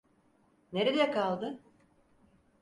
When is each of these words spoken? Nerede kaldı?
Nerede 0.73 1.11
kaldı? 1.11 1.59